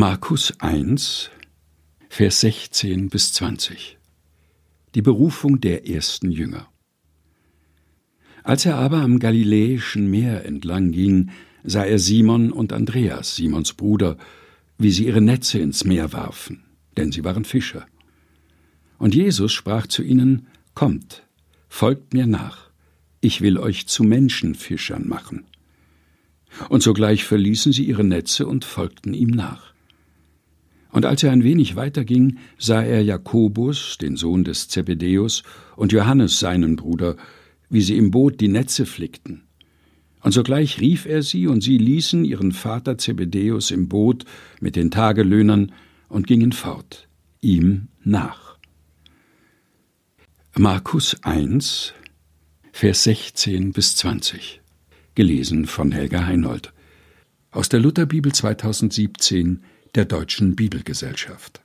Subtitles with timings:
[0.00, 1.28] Markus 1,
[2.08, 3.98] Vers 16 bis 20
[4.94, 6.68] Die Berufung der ersten Jünger
[8.44, 11.30] Als er aber am Galiläischen Meer entlang ging,
[11.64, 14.16] sah er Simon und Andreas, Simons Bruder,
[14.78, 16.62] wie sie ihre Netze ins Meer warfen,
[16.96, 17.84] denn sie waren Fischer.
[18.98, 20.46] Und Jesus sprach zu ihnen,
[20.76, 21.24] Kommt,
[21.68, 22.70] folgt mir nach,
[23.20, 25.46] ich will euch zu Menschenfischern machen.
[26.68, 29.74] Und sogleich verließen sie ihre Netze und folgten ihm nach.
[30.98, 35.44] Und als er ein wenig weiterging, sah er Jakobus, den Sohn des Zebedäus,
[35.76, 37.14] und Johannes, seinen Bruder,
[37.70, 39.44] wie sie im Boot die Netze flickten.
[40.22, 44.24] Und sogleich rief er sie, und sie ließen ihren Vater Zebedäus im Boot
[44.60, 45.70] mit den Tagelöhnern
[46.08, 47.06] und gingen fort,
[47.40, 48.58] ihm nach.
[50.56, 51.94] Markus 1,
[52.72, 54.62] Vers 16 bis 20.
[55.14, 56.72] Gelesen von Helga Heinold.
[57.52, 59.62] Aus der Lutherbibel 2017
[59.98, 61.60] der Deutschen Bibelgesellschaft.